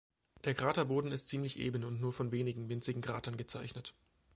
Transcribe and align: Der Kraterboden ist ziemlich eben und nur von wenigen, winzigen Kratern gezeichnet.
Der 0.45 0.55
Kraterboden 0.55 1.11
ist 1.11 1.27
ziemlich 1.29 1.59
eben 1.59 1.83
und 1.83 2.01
nur 2.01 2.11
von 2.11 2.31
wenigen, 2.31 2.69
winzigen 2.69 3.03
Kratern 3.03 3.37
gezeichnet. 3.37 3.93